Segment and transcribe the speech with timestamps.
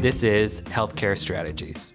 [0.00, 1.92] This is Healthcare Strategies.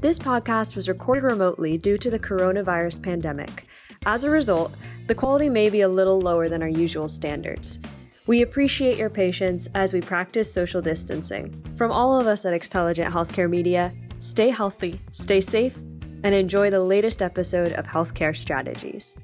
[0.00, 3.66] This podcast was recorded remotely due to the coronavirus pandemic.
[4.06, 4.72] As a result,
[5.06, 7.78] the quality may be a little lower than our usual standards.
[8.26, 11.62] We appreciate your patience as we practice social distancing.
[11.76, 15.76] From all of us at Xtelligent Healthcare Media, stay healthy, stay safe,
[16.24, 19.18] and enjoy the latest episode of Healthcare Strategies.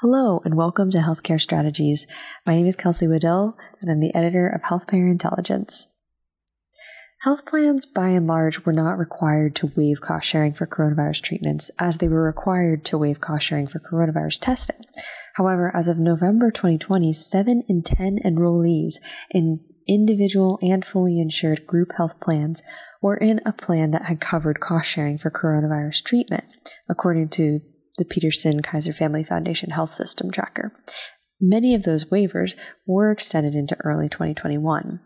[0.00, 2.06] Hello, and welcome to Healthcare Strategies.
[2.46, 5.88] My name is Kelsey Waddell, and I'm the editor of Healthpayer Intelligence.
[7.20, 11.70] Health plans, by and large, were not required to waive cost sharing for coronavirus treatments,
[11.78, 14.82] as they were required to waive cost sharing for coronavirus testing.
[15.34, 18.94] However, as of November 2020, 7 in 10 enrollees
[19.30, 22.62] in individual and fully insured group health plans
[23.02, 26.44] were in a plan that had covered cost sharing for coronavirus treatment,
[26.88, 27.60] according to
[28.00, 30.72] the Peterson Kaiser Family Foundation Health System Tracker.
[31.38, 32.56] Many of those waivers
[32.86, 35.00] were extended into early 2021.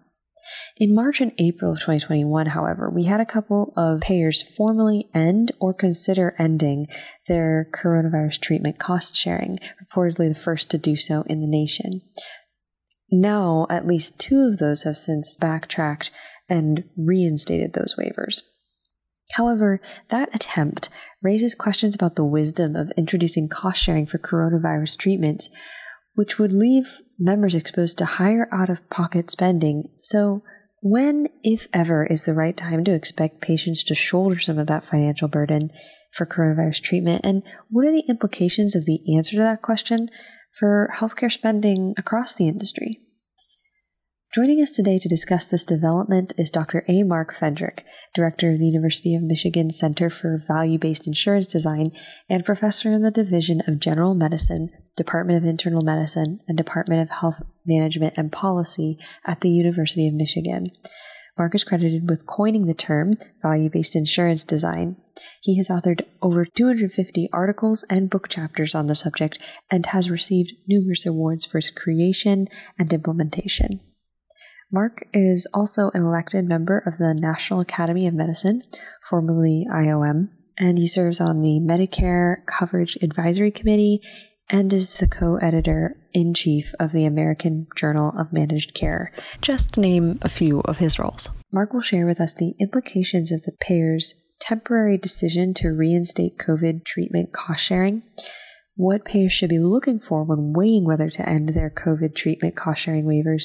[0.77, 5.51] In March and April of 2021, however, we had a couple of payers formally end
[5.59, 6.87] or consider ending
[7.27, 12.01] their coronavirus treatment cost sharing, reportedly the first to do so in the nation.
[13.11, 16.13] Now, at least two of those have since backtracked
[16.49, 18.43] and reinstated those waivers.
[19.33, 19.81] However,
[20.11, 20.91] that attempt
[21.23, 25.49] raises questions about the wisdom of introducing cost sharing for coronavirus treatments,
[26.15, 29.89] which would leave members exposed to higher out of pocket spending.
[30.03, 30.43] So,
[30.87, 34.85] when, if ever, is the right time to expect patients to shoulder some of that
[34.85, 35.71] financial burden
[36.13, 37.23] for coronavirus treatment?
[37.25, 40.11] And what are the implications of the answer to that question
[40.53, 43.01] for healthcare spending across the industry?
[44.35, 46.85] Joining us today to discuss this development is Dr.
[46.89, 47.05] A.
[47.05, 47.85] Mark Fendrick,
[48.17, 51.93] Director of the University of Michigan Center for Value Based Insurance Design
[52.29, 57.11] and Professor in the Division of General Medicine, Department of Internal Medicine, and Department of
[57.11, 60.73] Health Management and Policy at the University of Michigan.
[61.39, 64.97] Mark is credited with coining the term value based insurance design.
[65.43, 69.39] He has authored over 250 articles and book chapters on the subject
[69.71, 73.79] and has received numerous awards for his creation and implementation.
[74.75, 78.61] Mark is also an elected member of the National Academy of Medicine,
[79.09, 84.01] formerly IOM, and he serves on the Medicare Coverage Advisory Committee
[84.51, 89.75] and is the co editor in chief of the American Journal of Managed Care, just
[89.75, 91.31] to name a few of his roles.
[91.53, 96.85] Mark will share with us the implications of the payer's temporary decision to reinstate COVID
[96.85, 98.03] treatment cost sharing,
[98.75, 102.83] what payers should be looking for when weighing whether to end their COVID treatment cost
[102.83, 103.45] sharing waivers,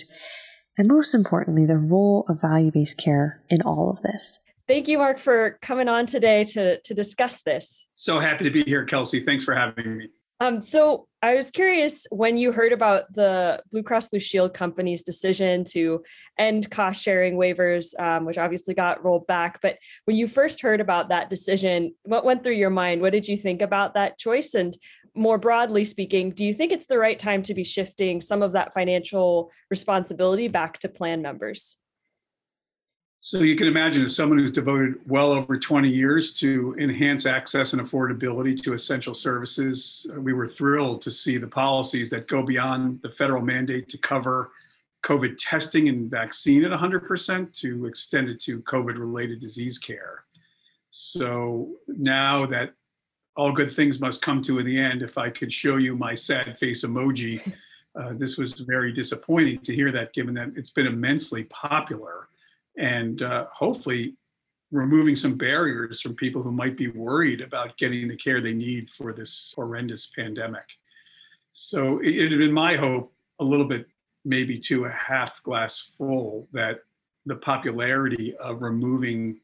[0.80, 4.40] and most importantly, the role of value based care in all of this.
[4.66, 7.88] Thank you, Mark, for coming on today to, to discuss this.
[7.96, 9.20] So happy to be here, Kelsey.
[9.20, 10.08] Thanks for having me.
[10.42, 15.04] Um, so I was curious when you heard about the Blue Cross Blue Shield company's
[15.04, 16.02] decision to
[16.38, 19.60] end cost sharing waivers, um, which obviously got rolled back.
[19.62, 23.02] But when you first heard about that decision, what went through your mind?
[23.02, 24.54] What did you think about that choice?
[24.54, 24.78] And
[25.14, 28.54] more broadly speaking, do you think it's the right time to be shifting some of
[28.54, 31.78] that financial responsibility back to plan members?
[33.22, 37.74] So you can imagine as someone who's devoted well over 20 years to enhance access
[37.74, 42.41] and affordability to essential services, uh, we were thrilled to see the policies that go
[42.41, 44.52] beyond the federal mandate to cover
[45.03, 50.24] COVID testing and vaccine at 100% to extend it to COVID related disease care.
[50.91, 52.74] So now that
[53.36, 55.01] all good things must come to in the end.
[55.01, 57.53] If I could show you my sad face emoji,
[57.96, 62.29] uh, this was very disappointing to hear that, given that it's been immensely popular,
[62.80, 64.16] and uh, hopefully
[64.72, 68.90] removing some barriers from people who might be worried about getting the care they need
[68.90, 70.66] for this horrendous pandemic.
[71.52, 73.88] So it, it had been my hope, a little bit
[74.26, 76.80] maybe to a half glass full, that
[77.26, 79.40] the popularity of removing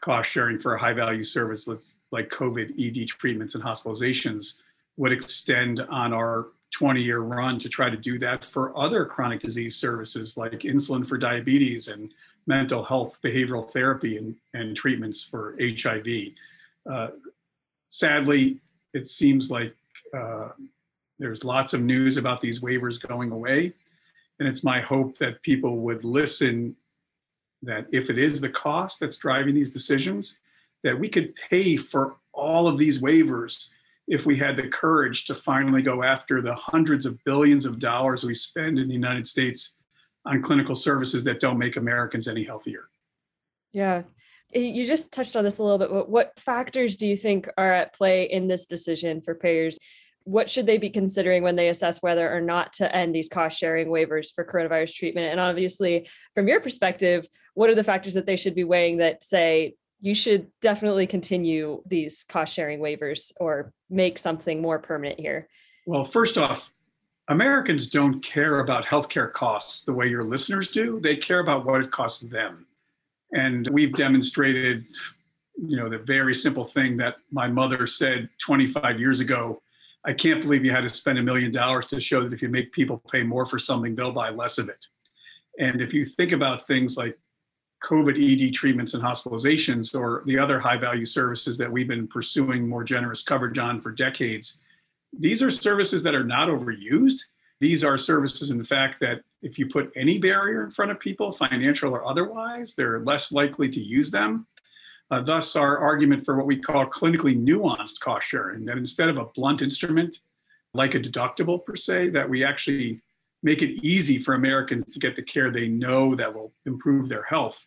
[0.00, 1.66] cost sharing for a high value service
[2.12, 4.54] like COVID ED treatments and hospitalizations
[4.96, 9.40] would extend on our 20 year run to try to do that for other chronic
[9.40, 12.12] disease services like insulin for diabetes and
[12.46, 16.06] mental health behavioral therapy and, and treatments for HIV.
[16.90, 17.08] Uh,
[17.88, 18.60] sadly,
[18.92, 19.74] it seems like
[20.16, 20.48] uh,
[21.18, 23.72] there's lots of news about these waivers going away.
[24.38, 26.76] And it's my hope that people would listen
[27.62, 30.38] that if it is the cost that's driving these decisions,
[30.82, 33.68] that we could pay for all of these waivers
[34.06, 38.22] if we had the courage to finally go after the hundreds of billions of dollars
[38.22, 39.76] we spend in the United States
[40.26, 42.88] on clinical services that don't make Americans any healthier.
[43.72, 44.02] Yeah.
[44.52, 47.72] You just touched on this a little bit, but what factors do you think are
[47.72, 49.78] at play in this decision for payers?
[50.22, 53.58] What should they be considering when they assess whether or not to end these cost
[53.58, 55.32] sharing waivers for coronavirus treatment?
[55.32, 59.24] And obviously, from your perspective, what are the factors that they should be weighing that
[59.24, 65.48] say you should definitely continue these cost sharing waivers or make something more permanent here?
[65.86, 66.72] Well, first off,
[67.28, 71.00] Americans don't care about healthcare costs the way your listeners do.
[71.00, 72.66] They care about what it costs them.
[73.32, 74.84] And we've demonstrated,
[75.56, 79.62] you know, the very simple thing that my mother said 25 years ago
[80.04, 82.48] I can't believe you had to spend a million dollars to show that if you
[82.48, 84.86] make people pay more for something, they'll buy less of it.
[85.58, 87.18] And if you think about things like
[87.82, 92.68] COVID ED treatments and hospitalizations, or the other high value services that we've been pursuing
[92.68, 94.58] more generous coverage on for decades,
[95.18, 97.20] these are services that are not overused.
[97.60, 101.32] These are services, in fact, that if you put any barrier in front of people,
[101.32, 104.46] financial or otherwise, they're less likely to use them.
[105.10, 109.18] Uh, thus, our argument for what we call clinically nuanced cost sharing, that instead of
[109.18, 110.20] a blunt instrument
[110.72, 113.00] like a deductible per se, that we actually
[113.42, 117.22] make it easy for Americans to get the care they know that will improve their
[117.24, 117.66] health,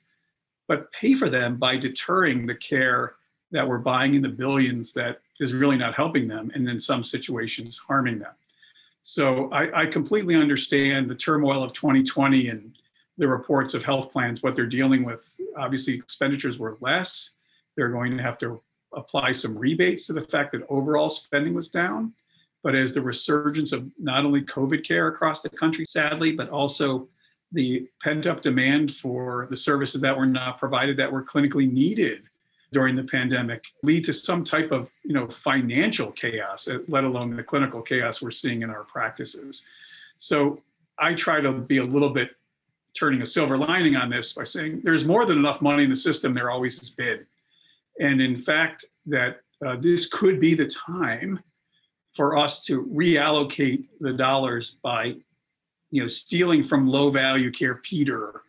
[0.68, 3.16] but pay for them by deterring the care
[3.52, 7.04] that we're buying in the billions that is really not helping them, and in some
[7.04, 8.34] situations harming them.
[9.04, 12.78] So I, I, completely understand the turmoil of 2020 and
[13.18, 15.34] the reports of health plans, what they're dealing with.
[15.58, 17.32] Obviously, expenditures were less.
[17.76, 18.62] They're going to have to
[18.94, 22.14] apply some rebates to the fact that overall spending was down.
[22.64, 27.08] But as the resurgence of not only COVID care across the country, sadly, but also
[27.54, 32.24] the pent up demand for the services that were not provided that were clinically needed
[32.72, 37.36] during the pandemic lead to some type of you know financial chaos uh, let alone
[37.36, 39.64] the clinical chaos we're seeing in our practices.
[40.18, 40.62] So
[41.00, 42.32] i try to be a little bit
[42.98, 45.96] turning a silver lining on this by saying there's more than enough money in the
[45.96, 47.26] system there always has been.
[48.00, 51.40] And in fact that uh, this could be the time
[52.14, 55.16] for us to reallocate the dollars by
[55.92, 58.42] you know stealing from low value care peter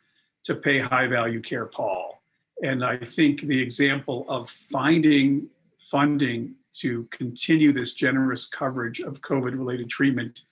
[0.44, 2.17] to pay high value care paul
[2.62, 9.56] and I think the example of finding funding to continue this generous coverage of COVID
[9.56, 10.42] related treatment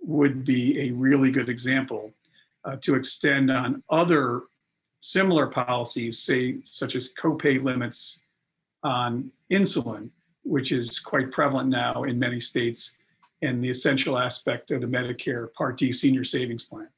[0.00, 2.12] would be a really good example
[2.64, 4.42] uh, to extend on other
[5.00, 8.20] similar policies, say, such as copay limits
[8.82, 10.10] on insulin,
[10.42, 12.96] which is quite prevalent now in many states,
[13.42, 16.88] and the essential aspect of the Medicare Part D senior savings plan.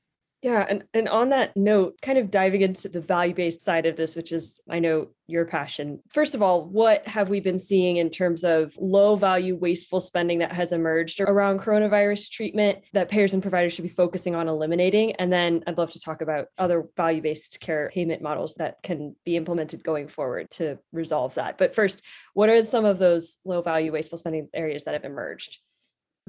[0.42, 3.96] Yeah, and, and on that note, kind of diving into the value based side of
[3.96, 6.00] this, which is, I know, your passion.
[6.10, 10.40] First of all, what have we been seeing in terms of low value, wasteful spending
[10.40, 15.12] that has emerged around coronavirus treatment that payers and providers should be focusing on eliminating?
[15.12, 19.14] And then I'd love to talk about other value based care payment models that can
[19.24, 21.56] be implemented going forward to resolve that.
[21.56, 22.02] But first,
[22.34, 25.58] what are some of those low value, wasteful spending areas that have emerged?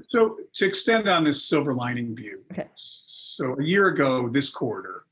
[0.00, 5.06] So, to extend on this silver lining view, okay so a year ago, this quarter,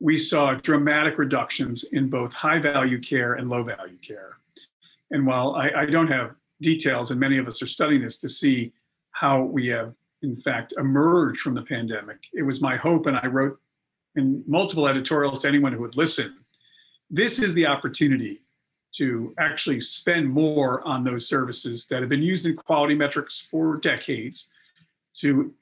[0.00, 4.38] we saw dramatic reductions in both high value care and low value care.
[5.12, 8.28] And while I, I, don't have details, and many of us are studying this to
[8.28, 8.72] see
[9.12, 13.26] how we have, in fact, emerged from the pandemic, it was my hope, and I
[13.26, 13.58] wrote
[14.16, 16.36] in multiple editorials to anyone who would listen
[17.10, 18.40] this is the opportunity
[18.92, 23.76] to actually spend more on those services that have been used in quality metrics for
[23.76, 24.48] decades
[25.14, 25.52] to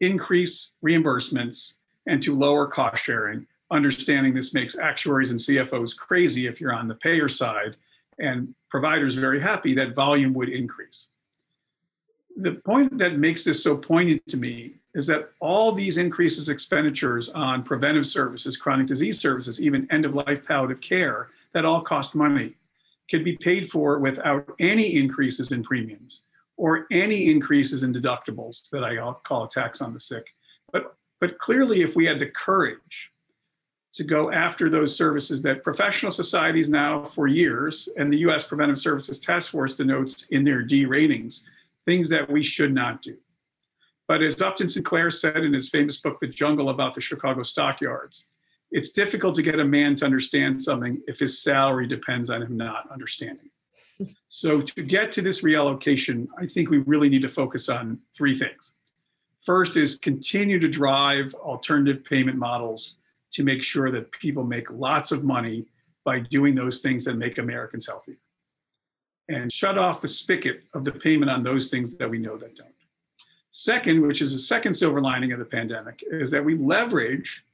[0.00, 1.74] increase reimbursements
[2.06, 3.46] and to lower cost sharing.
[3.70, 7.76] Understanding this makes actuaries and CFOs crazy if you're on the payer side,
[8.18, 11.08] and providers very happy that volume would increase.
[12.36, 17.28] The point that makes this so poignant to me is that all these increases expenditures
[17.30, 22.14] on preventive services, chronic disease services, even end of life palliative care, that all cost
[22.14, 22.54] money,
[23.10, 26.22] could be paid for without any increases in premiums
[26.56, 30.26] or any increases in deductibles that I call a tax on the sick.
[30.72, 33.12] But, but clearly, if we had the courage
[33.94, 38.78] to go after those services that professional societies now for years and the US Preventive
[38.78, 41.44] Services Task Force denotes in their D ratings,
[41.86, 43.16] things that we should not do.
[44.06, 48.26] But as Upton Sinclair said in his famous book, The Jungle, about the Chicago stockyards,
[48.70, 52.56] it's difficult to get a man to understand something if his salary depends on him
[52.56, 53.50] not understanding
[54.28, 58.36] so to get to this reallocation, I think we really need to focus on three
[58.36, 58.72] things.
[59.44, 62.96] First is continue to drive alternative payment models
[63.32, 65.66] to make sure that people make lots of money
[66.04, 68.18] by doing those things that make Americans healthier.
[69.28, 72.56] And shut off the spigot of the payment on those things that we know that
[72.56, 72.68] don't.
[73.50, 77.44] Second, which is the second silver lining of the pandemic, is that we leverage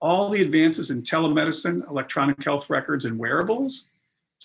[0.00, 3.88] all the advances in telemedicine, electronic health records, and wearables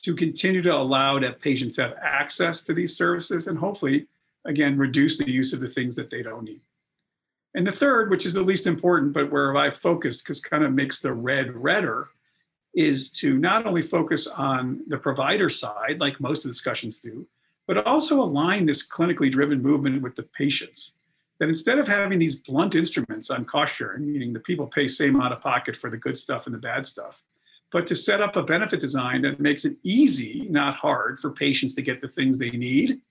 [0.01, 4.07] to continue to allow that patients have access to these services and hopefully,
[4.45, 6.61] again, reduce the use of the things that they don't need.
[7.55, 10.73] And the third, which is the least important, but where I've focused because kind of
[10.73, 12.09] makes the red redder,
[12.73, 17.27] is to not only focus on the provider side, like most of the discussions do,
[17.67, 20.95] but also align this clinically driven movement with the patients.
[21.39, 25.19] That instead of having these blunt instruments on cost sharing, meaning the people pay same
[25.19, 27.23] out of pocket for the good stuff and the bad stuff,
[27.71, 31.73] but to set up a benefit design that makes it easy, not hard, for patients
[31.75, 33.01] to get the things they need,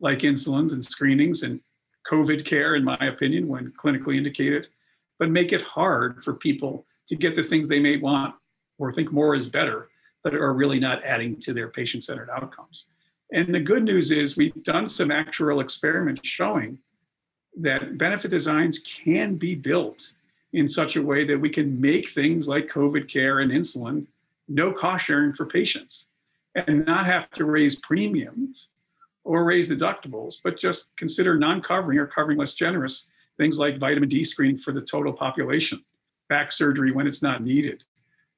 [0.00, 1.60] like insulins and screenings and
[2.10, 4.68] COVID care, in my opinion, when clinically indicated,
[5.18, 8.34] but make it hard for people to get the things they may want
[8.78, 9.90] or think more is better,
[10.24, 12.86] but are really not adding to their patient centered outcomes.
[13.32, 16.78] And the good news is we've done some actual experiments showing
[17.56, 20.12] that benefit designs can be built
[20.52, 24.06] in such a way that we can make things like COVID care and insulin
[24.48, 26.06] no cost sharing for patients
[26.54, 28.68] and not have to raise premiums
[29.22, 34.08] or raise deductibles, but just consider non covering or covering less generous things like vitamin
[34.08, 35.82] D screening for the total population,
[36.28, 37.84] back surgery when it's not needed,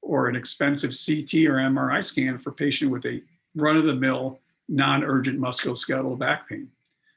[0.03, 3.23] or an expensive CT or MRI scan for patient with a
[3.55, 6.69] run of the mill non-urgent musculoskeletal back pain.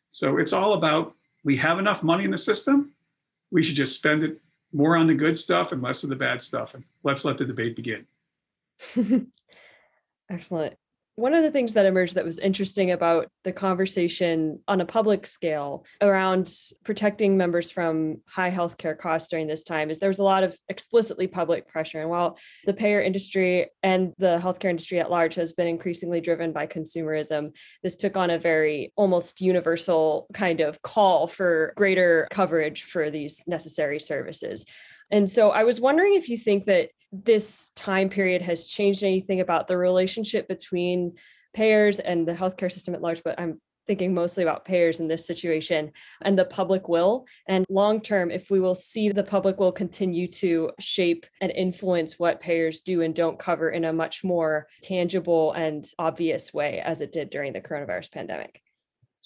[0.10, 2.92] So it's all about we have enough money in the system.
[3.52, 4.42] We should just spend it
[4.74, 6.74] more on the good stuff and less of the bad stuff.
[6.74, 8.06] And let's let the debate begin.
[10.30, 10.76] Excellent
[11.16, 15.26] one of the things that emerged that was interesting about the conversation on a public
[15.26, 16.54] scale around
[16.84, 20.58] protecting members from high healthcare costs during this time is there was a lot of
[20.68, 22.02] explicitly public pressure.
[22.02, 26.52] And while the payer industry and the healthcare industry at large has been increasingly driven
[26.52, 32.84] by consumerism, this took on a very almost universal kind of call for greater coverage
[32.84, 34.66] for these necessary services.
[35.12, 39.40] And so I was wondering if you think that this time period has changed anything
[39.40, 41.14] about the relationship between
[41.54, 45.28] payers and the healthcare system at large, but I'm thinking mostly about payers in this
[45.28, 45.92] situation
[46.24, 47.26] and the public will.
[47.48, 52.20] And long term, if we will see the public will continue to shape and influence
[52.20, 57.02] what payers do and don't cover in a much more tangible and obvious way as
[57.02, 58.62] it did during the coronavirus pandemic.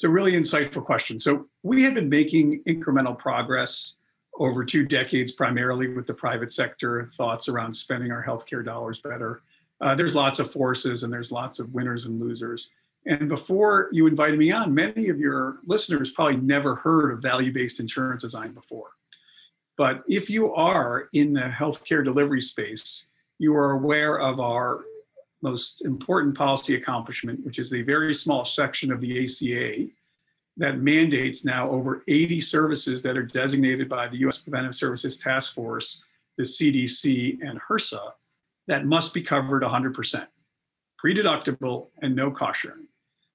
[0.01, 1.19] A really insightful question.
[1.19, 3.97] So, we have been making incremental progress
[4.39, 9.41] over two decades, primarily with the private sector, thoughts around spending our healthcare dollars better.
[9.81, 12.71] Uh, there's lots of forces and there's lots of winners and losers.
[13.05, 17.51] And before you invited me on, many of your listeners probably never heard of value
[17.51, 18.91] based insurance design before.
[19.77, 24.83] But if you are in the healthcare delivery space, you are aware of our
[25.41, 29.87] most important policy accomplishment, which is a very small section of the ACA
[30.59, 35.55] that mandates now over 80 services that are designated by the US Preventive Services Task
[35.55, 36.03] Force,
[36.37, 38.11] the CDC, and HRSA
[38.67, 40.27] that must be covered 100%,
[40.97, 42.87] pre-deductible and no cost sharing.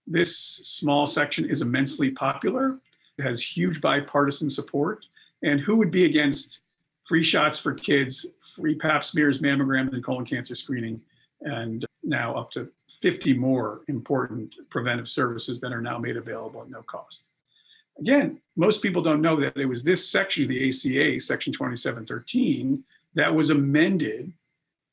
[0.06, 2.78] This small section is immensely popular,
[3.18, 5.04] it has huge bipartisan support,
[5.42, 6.60] and who would be against
[7.04, 11.00] free shots for kids, free pap smears, mammograms, and colon cancer screening,
[11.40, 12.70] and now up to
[13.00, 17.24] 50 more important preventive services that are now made available at no cost.
[17.98, 22.82] Again, most people don't know that it was this section of the ACA, Section 2713,
[23.14, 24.32] that was amended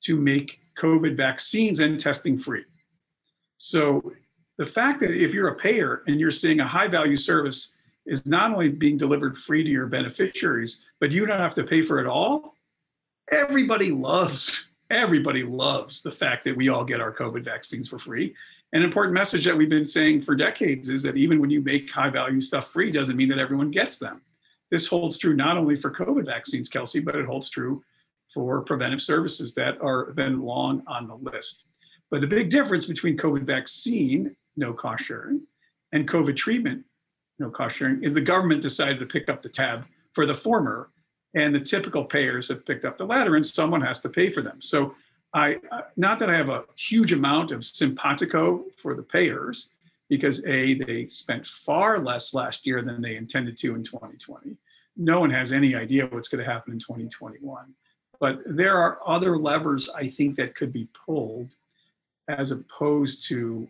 [0.01, 2.63] to make COVID vaccines and testing free.
[3.57, 4.13] So
[4.57, 7.73] the fact that if you're a payer and you're seeing a high value service
[8.05, 11.81] is not only being delivered free to your beneficiaries, but you don't have to pay
[11.81, 12.55] for it all,
[13.31, 18.35] everybody loves everybody loves the fact that we all get our COVID vaccines for free.
[18.73, 21.89] An important message that we've been saying for decades is that even when you make
[21.91, 24.21] high value stuff free, doesn't mean that everyone gets them.
[24.69, 27.83] This holds true not only for COVID vaccines, Kelsey, but it holds true
[28.33, 31.65] for preventive services that are been long on the list.
[32.09, 35.41] But the big difference between COVID vaccine, no cost sharing,
[35.91, 36.83] and COVID treatment,
[37.39, 40.89] no cost sharing, is the government decided to pick up the tab for the former
[41.33, 44.41] and the typical payers have picked up the latter and someone has to pay for
[44.41, 44.61] them.
[44.61, 44.95] So
[45.33, 45.57] i
[45.95, 49.69] not that i have a huge amount of simpatico for the payers
[50.09, 54.57] because a they spent far less last year than they intended to in 2020
[54.97, 57.73] no one has any idea what's going to happen in 2021
[58.19, 61.55] but there are other levers i think that could be pulled
[62.27, 63.67] as opposed to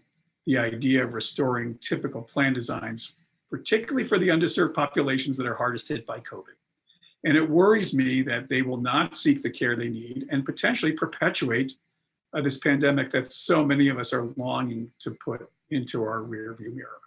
[0.47, 3.13] the idea of restoring typical plan designs
[3.49, 6.55] particularly for the underserved populations that are hardest hit by covid
[7.23, 10.91] and it worries me that they will not seek the care they need and potentially
[10.91, 11.73] perpetuate
[12.33, 16.73] uh, this pandemic that so many of us are longing to put into our rearview
[16.73, 16.99] mirror.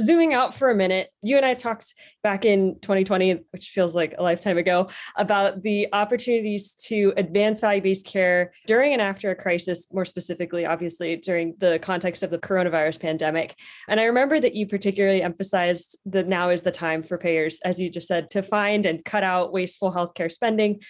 [0.00, 4.14] Zooming out for a minute, you and I talked back in 2020, which feels like
[4.18, 9.36] a lifetime ago, about the opportunities to advance value based care during and after a
[9.36, 13.56] crisis, more specifically, obviously, during the context of the coronavirus pandemic.
[13.88, 17.80] And I remember that you particularly emphasized that now is the time for payers, as
[17.80, 20.80] you just said, to find and cut out wasteful healthcare spending.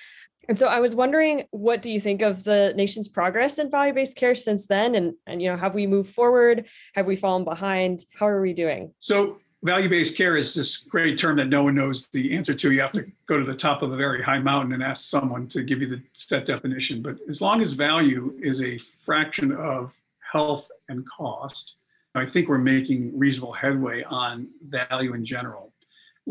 [0.49, 4.17] And so I was wondering, what do you think of the nation's progress in value-based
[4.17, 4.95] care since then?
[4.95, 6.67] And, and you know, have we moved forward?
[6.95, 8.01] Have we fallen behind?
[8.19, 8.93] How are we doing?
[9.01, 12.73] So value-based care is this great term that no one knows the answer to.
[12.73, 15.47] You have to go to the top of a very high mountain and ask someone
[15.49, 17.03] to give you the set definition.
[17.03, 19.95] But as long as value is a fraction of
[20.33, 21.77] health and cost,
[22.15, 25.70] I think we're making reasonable headway on value in general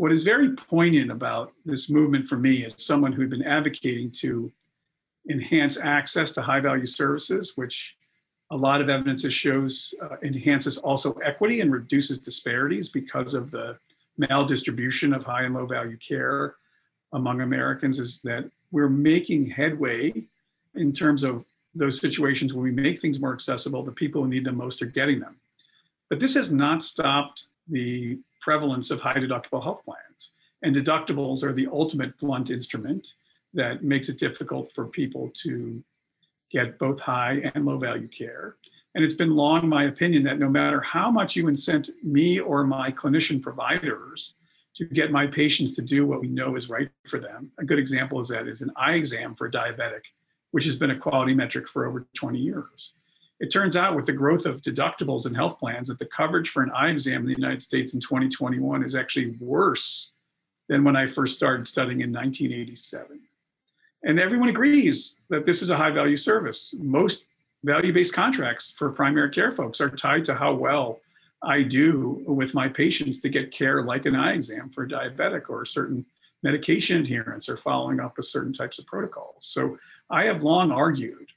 [0.00, 4.50] what is very poignant about this movement for me is someone who'd been advocating to
[5.28, 7.98] enhance access to high value services, which
[8.50, 13.76] a lot of evidence shows uh, enhances also equity and reduces disparities because of the
[14.18, 16.54] maldistribution of high and low value care
[17.12, 20.14] among Americans, is that we're making headway
[20.76, 23.82] in terms of those situations where we make things more accessible.
[23.82, 25.36] The people who need them most are getting them.
[26.08, 30.32] But this has not stopped the prevalence of high deductible health plans.
[30.62, 33.14] And deductibles are the ultimate blunt instrument
[33.54, 35.82] that makes it difficult for people to
[36.50, 38.56] get both high and low value care.
[38.94, 42.64] And it's been long my opinion that no matter how much you incent me or
[42.64, 44.34] my clinician providers
[44.76, 47.78] to get my patients to do what we know is right for them, a good
[47.78, 50.02] example is that is an eye exam for a diabetic,
[50.50, 52.94] which has been a quality metric for over 20 years.
[53.40, 56.62] It turns out with the growth of deductibles and health plans that the coverage for
[56.62, 60.12] an eye exam in the United States in 2021 is actually worse
[60.68, 63.20] than when I first started studying in 1987.
[64.04, 66.74] And everyone agrees that this is a high value service.
[66.78, 67.28] Most
[67.64, 71.00] value based contracts for primary care folks are tied to how well
[71.42, 75.48] I do with my patients to get care like an eye exam for a diabetic
[75.48, 76.04] or certain
[76.42, 79.36] medication adherence or following up with certain types of protocols.
[79.40, 79.78] So
[80.10, 81.30] I have long argued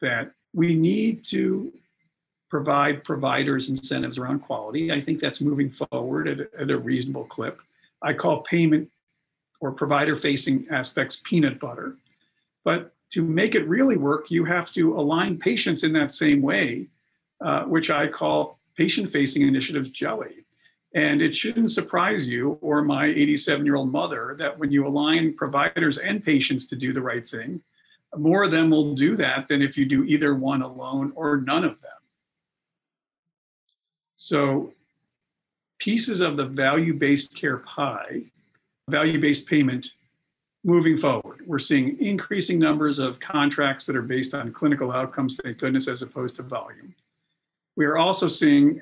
[0.00, 1.72] that we need to
[2.48, 4.92] provide providers incentives around quality.
[4.92, 7.60] I think that's moving forward at a, at a reasonable clip.
[8.00, 8.88] I call payment
[9.60, 11.96] or provider facing aspects peanut butter.
[12.64, 16.88] But to make it really work, you have to align patients in that same way,
[17.40, 20.44] uh, which I call patient facing initiatives jelly.
[20.94, 25.34] And it shouldn't surprise you or my 87 year old mother that when you align
[25.34, 27.60] providers and patients to do the right thing,
[28.16, 31.64] more of them will do that than if you do either one alone or none
[31.64, 31.90] of them.
[34.16, 34.72] So,
[35.78, 38.22] pieces of the value based care pie,
[38.88, 39.92] value based payment
[40.64, 41.42] moving forward.
[41.46, 46.02] We're seeing increasing numbers of contracts that are based on clinical outcomes, thank goodness, as
[46.02, 46.94] opposed to volume.
[47.76, 48.80] We are also seeing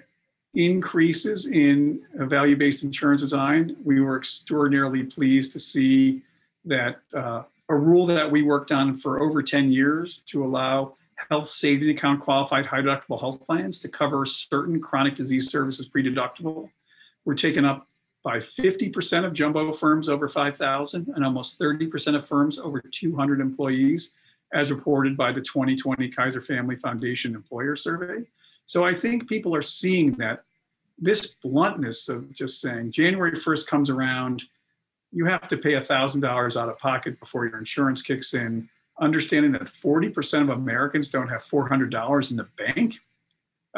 [0.55, 3.77] increases in value based insurance design.
[3.83, 6.23] We were extraordinarily pleased to see
[6.65, 7.43] that uh,
[7.73, 10.95] a rule that we worked on for over 10 years to allow
[11.31, 16.69] health savings account qualified high deductible health plans to cover certain chronic disease services pre-deductible.
[17.25, 17.89] We're taken up
[18.23, 24.13] by 50% of jumbo firms over 5,000 and almost 30% of firms over 200 employees,
[24.53, 28.23] as reported by the 2020 Kaiser Family Foundation Employer Survey.
[28.67, 30.45] So I think people are seeing that
[30.99, 34.45] this bluntness of just saying January 1st comes around,
[35.13, 38.69] you have to pay $1,000 out of pocket before your insurance kicks in,
[39.01, 42.99] understanding that 40% of Americans don't have $400 in the bank,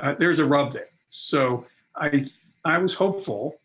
[0.01, 0.89] uh, there's a rub there.
[1.11, 1.67] So
[1.97, 2.25] I,
[2.65, 3.61] I was hopeful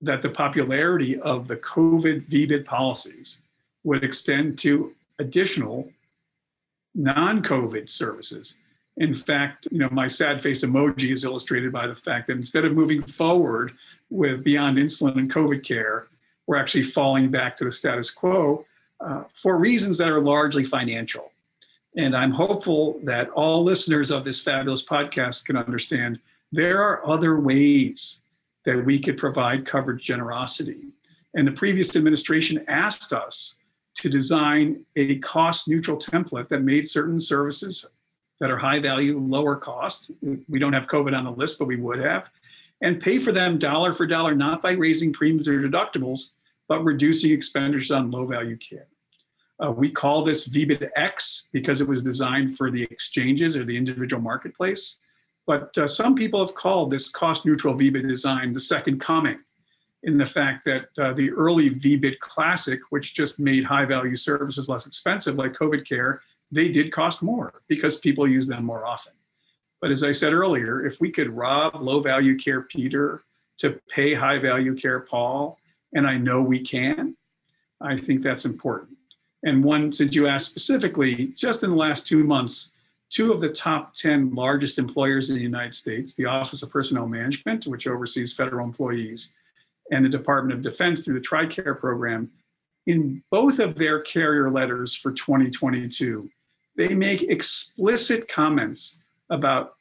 [0.00, 3.40] that the popularity of the COVID VBID policies
[3.84, 5.88] would extend to additional
[6.94, 8.54] non-COVID services.
[8.96, 12.64] In fact, you know, my sad face emoji is illustrated by the fact that instead
[12.64, 13.72] of moving forward
[14.10, 16.08] with beyond insulin and COVID care,
[16.46, 18.64] we're actually falling back to the status quo
[19.00, 21.32] uh, for reasons that are largely financial.
[21.96, 26.18] And I'm hopeful that all listeners of this fabulous podcast can understand
[26.52, 28.20] there are other ways
[28.64, 30.88] that we could provide coverage generosity.
[31.34, 33.56] And the previous administration asked us
[33.96, 37.86] to design a cost neutral template that made certain services
[38.40, 40.10] that are high value, lower cost.
[40.48, 42.30] We don't have COVID on the list, but we would have
[42.84, 46.32] and pay for them dollar for dollar, not by raising premiums or deductibles,
[46.68, 48.88] but reducing expenditures on low value care.
[49.64, 53.76] Uh, we call this VBID X because it was designed for the exchanges or the
[53.76, 54.98] individual marketplace.
[55.46, 59.38] But uh, some people have called this cost neutral VBID design the second coming
[60.02, 64.68] in the fact that uh, the early VBID Classic, which just made high value services
[64.68, 69.12] less expensive, like COVID care, they did cost more because people use them more often.
[69.80, 73.24] But as I said earlier, if we could rob low value care Peter
[73.58, 75.58] to pay high value care, Paul,
[75.94, 77.16] and I know we can.
[77.80, 78.96] I think that's important.
[79.44, 82.72] And one, since you asked specifically, just in the last two months,
[83.10, 87.06] two of the top 10 largest employers in the United States, the Office of Personnel
[87.06, 89.34] Management, which oversees federal employees,
[89.90, 92.30] and the Department of Defense through the TRICARE program,
[92.86, 96.28] in both of their carrier letters for 2022,
[96.76, 98.98] they make explicit comments
[99.30, 99.74] about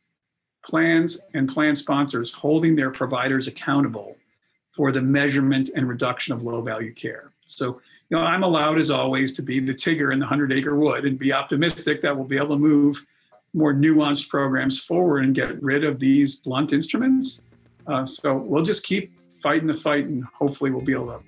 [0.63, 4.15] plans and plan sponsors holding their providers accountable
[4.73, 7.31] for the measurement and reduction of low value care.
[7.45, 10.75] So, you know, I'm allowed as always to be the Tigger in the 100 acre
[10.75, 13.05] wood and be optimistic that we'll be able to move
[13.53, 17.41] more nuanced programs forward and get rid of these blunt instruments.
[17.85, 21.19] Uh, so we'll just keep fighting the fight and hopefully we'll be able to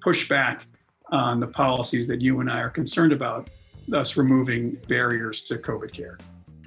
[0.00, 0.66] push back
[1.12, 3.50] on the policies that you and I are concerned about,
[3.88, 6.18] thus removing barriers to COVID care.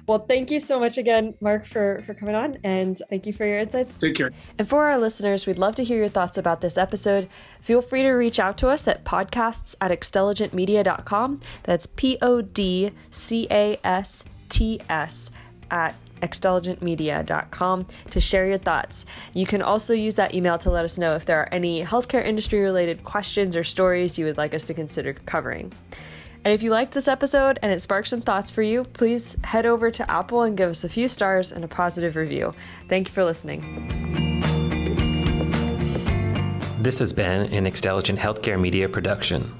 [0.08, 3.44] Well, thank you so much again, Mark, for, for coming on, and thank you for
[3.44, 3.92] your insights.
[4.00, 4.30] Take care.
[4.58, 7.28] And for our listeners, we'd love to hear your thoughts about this episode.
[7.60, 11.40] Feel free to reach out to us at podcasts at xtelligentmedia.com.
[11.64, 15.30] That's P O D C A S T S
[15.70, 19.04] at xtelligentmedia.com to share your thoughts.
[19.34, 22.24] You can also use that email to let us know if there are any healthcare
[22.24, 25.70] industry related questions or stories you would like us to consider covering.
[26.44, 29.66] And if you liked this episode and it sparked some thoughts for you, please head
[29.66, 32.54] over to Apple and give us a few stars and a positive review.
[32.88, 33.60] Thank you for listening.
[36.80, 39.54] This has been an Xtelligent Healthcare Media production.